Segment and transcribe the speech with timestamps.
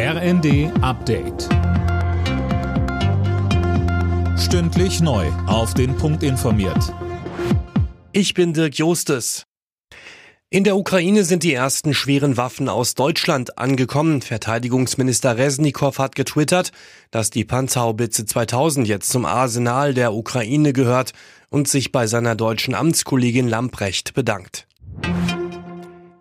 [0.00, 1.48] RND Update.
[4.38, 5.26] Stündlich neu.
[5.48, 6.94] Auf den Punkt informiert.
[8.12, 9.42] Ich bin Dirk Jostes.
[10.50, 14.22] In der Ukraine sind die ersten schweren Waffen aus Deutschland angekommen.
[14.22, 16.70] Verteidigungsminister Resnikow hat getwittert,
[17.10, 21.12] dass die Panzerhaubitze 2000 jetzt zum Arsenal der Ukraine gehört
[21.50, 24.67] und sich bei seiner deutschen Amtskollegin Lamprecht bedankt.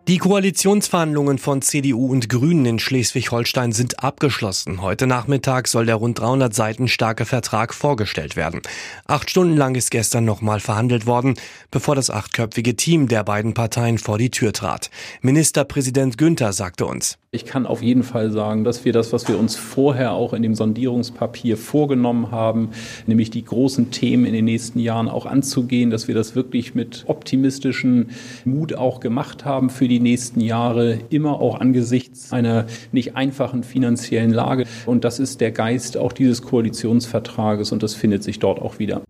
[0.08, 4.82] Die Koalitionsverhandlungen von CDU und Grünen in Schleswig-Holstein sind abgeschlossen.
[4.82, 8.62] Heute Nachmittag soll der rund 300 Seiten starke Vertrag vorgestellt werden.
[9.06, 11.34] Acht Stunden lang ist gestern nochmal verhandelt worden,
[11.72, 14.92] bevor das achtköpfige Team der beiden Parteien vor die Tür trat.
[15.20, 17.18] Ministerpräsident Günther sagte uns.
[17.32, 20.42] Ich kann auf jeden Fall sagen, dass wir das, was wir uns vorher auch in
[20.42, 22.70] dem Sondierungspapier vorgenommen haben,
[23.06, 27.04] nämlich die großen Themen in den nächsten Jahren auch anzugehen, dass wir das wirklich mit
[27.08, 28.08] optimistischem
[28.46, 34.32] Mut auch gemacht haben für die nächsten Jahre, immer auch angesichts einer nicht einfachen finanziellen
[34.32, 34.66] Lage.
[34.86, 39.02] Und das ist der Geist auch dieses Koalitionsvertrages und das findet sich dort auch wieder.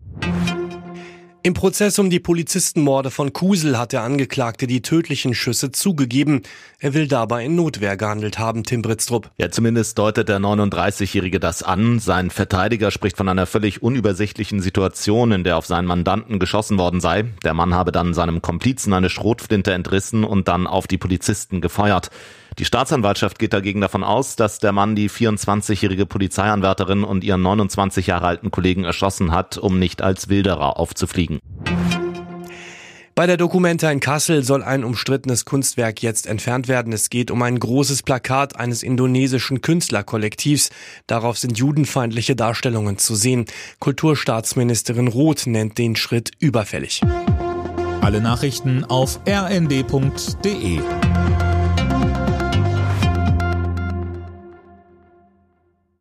[1.48, 6.42] Im Prozess um die Polizistenmorde von Kusel hat der Angeklagte die tödlichen Schüsse zugegeben.
[6.78, 9.30] Er will dabei in Notwehr gehandelt haben, Tim Britztrup.
[9.38, 12.00] Ja, zumindest deutet der 39-Jährige das an.
[12.00, 17.00] Sein Verteidiger spricht von einer völlig unübersichtlichen Situation, in der auf seinen Mandanten geschossen worden
[17.00, 17.24] sei.
[17.44, 22.10] Der Mann habe dann seinem Komplizen eine Schrotflinte entrissen und dann auf die Polizisten gefeuert.
[22.58, 28.08] Die Staatsanwaltschaft geht dagegen davon aus, dass der Mann die 24-jährige Polizeianwärterin und ihren 29
[28.08, 31.37] Jahre alten Kollegen erschossen hat, um nicht als Wilderer aufzufliegen.
[33.18, 36.92] Bei der Documenta in Kassel soll ein umstrittenes Kunstwerk jetzt entfernt werden.
[36.92, 40.70] Es geht um ein großes Plakat eines indonesischen Künstlerkollektivs.
[41.08, 43.46] Darauf sind judenfeindliche Darstellungen zu sehen.
[43.80, 47.00] Kulturstaatsministerin Roth nennt den Schritt überfällig.
[48.02, 50.78] Alle Nachrichten auf rnd.de